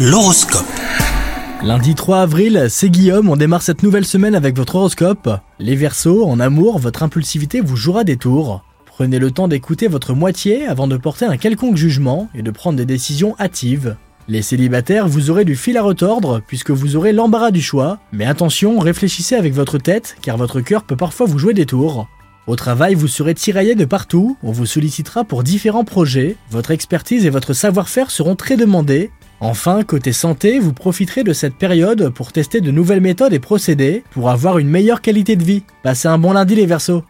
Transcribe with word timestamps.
L'horoscope. 0.00 0.62
Lundi 1.64 1.96
3 1.96 2.20
avril, 2.20 2.66
c'est 2.68 2.88
Guillaume, 2.88 3.28
on 3.28 3.34
démarre 3.34 3.62
cette 3.62 3.82
nouvelle 3.82 4.04
semaine 4.04 4.36
avec 4.36 4.56
votre 4.56 4.76
horoscope. 4.76 5.28
Les 5.58 5.74
Verseaux, 5.74 6.24
en 6.24 6.38
amour, 6.38 6.78
votre 6.78 7.02
impulsivité 7.02 7.60
vous 7.60 7.74
jouera 7.74 8.04
des 8.04 8.16
tours. 8.16 8.62
Prenez 8.86 9.18
le 9.18 9.32
temps 9.32 9.48
d'écouter 9.48 9.88
votre 9.88 10.14
moitié 10.14 10.68
avant 10.68 10.86
de 10.86 10.96
porter 10.96 11.24
un 11.24 11.36
quelconque 11.36 11.74
jugement 11.74 12.28
et 12.32 12.42
de 12.42 12.50
prendre 12.52 12.78
des 12.78 12.86
décisions 12.86 13.34
hâtives. 13.40 13.96
Les 14.28 14.42
célibataires, 14.42 15.08
vous 15.08 15.30
aurez 15.30 15.44
du 15.44 15.56
fil 15.56 15.76
à 15.76 15.82
retordre 15.82 16.42
puisque 16.46 16.70
vous 16.70 16.94
aurez 16.94 17.12
l'embarras 17.12 17.50
du 17.50 17.60
choix, 17.60 17.98
mais 18.12 18.24
attention, 18.24 18.78
réfléchissez 18.78 19.34
avec 19.34 19.52
votre 19.52 19.78
tête 19.78 20.16
car 20.22 20.36
votre 20.36 20.60
cœur 20.60 20.84
peut 20.84 20.96
parfois 20.96 21.26
vous 21.26 21.40
jouer 21.40 21.54
des 21.54 21.66
tours. 21.66 22.06
Au 22.48 22.56
travail, 22.56 22.94
vous 22.94 23.08
serez 23.08 23.34
tiraillé 23.34 23.74
de 23.74 23.84
partout, 23.84 24.38
on 24.42 24.52
vous 24.52 24.64
sollicitera 24.64 25.24
pour 25.24 25.42
différents 25.42 25.84
projets, 25.84 26.36
votre 26.50 26.70
expertise 26.70 27.26
et 27.26 27.30
votre 27.30 27.52
savoir-faire 27.52 28.10
seront 28.10 28.36
très 28.36 28.56
demandés, 28.56 29.10
Enfin, 29.40 29.84
côté 29.84 30.12
santé, 30.12 30.58
vous 30.58 30.72
profiterez 30.72 31.22
de 31.22 31.32
cette 31.32 31.54
période 31.54 32.10
pour 32.10 32.32
tester 32.32 32.60
de 32.60 32.72
nouvelles 32.72 33.00
méthodes 33.00 33.32
et 33.32 33.38
procédés 33.38 34.02
pour 34.10 34.30
avoir 34.30 34.58
une 34.58 34.68
meilleure 34.68 35.00
qualité 35.00 35.36
de 35.36 35.44
vie. 35.44 35.62
Passez 35.84 36.08
un 36.08 36.18
bon 36.18 36.32
lundi 36.32 36.56
les 36.56 36.66
Verseaux 36.66 37.04